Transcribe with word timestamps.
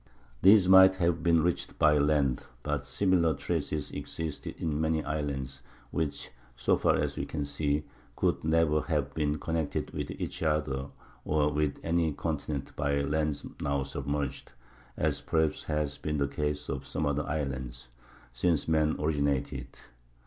These 0.41 0.67
might 0.67 0.95
have 0.95 1.21
been 1.21 1.43
reached 1.43 1.77
by 1.77 1.99
land; 1.99 2.47
but 2.63 2.87
similar 2.87 3.35
traces 3.35 3.91
exist 3.91 4.47
in 4.47 4.81
many 4.81 5.03
islands 5.03 5.61
which, 5.91 6.31
so 6.55 6.75
far 6.75 6.95
as 6.95 7.17
we 7.17 7.25
can 7.27 7.45
see, 7.45 7.83
could 8.15 8.43
never 8.43 8.81
have 8.81 9.13
been 9.13 9.37
connected 9.37 9.91
with 9.91 10.09
each 10.09 10.41
other 10.41 10.87
or 11.23 11.51
with 11.51 11.77
any 11.83 12.13
continent 12.13 12.75
by 12.75 12.99
lands 13.03 13.45
now 13.61 13.83
submerged 13.83 14.53
(as 14.97 15.21
perhaps 15.21 15.65
has 15.65 15.99
been 15.99 16.17
the 16.17 16.27
case 16.27 16.67
in 16.67 16.81
some 16.81 17.05
other 17.05 17.27
islands) 17.27 17.89
since 18.33 18.67
man 18.67 18.95
originated. 18.97 19.67